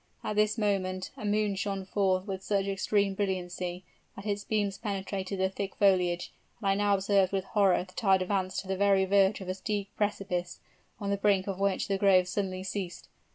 [0.23, 3.83] At this moment the moon shone forth with such extreme brilliancy,
[4.15, 8.13] that its beams penetrated the thick foliage; and I now observed with horror that I
[8.13, 10.59] had advanced to the very verge of a steep precipice,
[10.99, 13.09] on the brink of which the grove suddenly ceased.